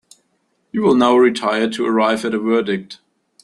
[0.71, 3.01] You will now retire to arrive at a verdict.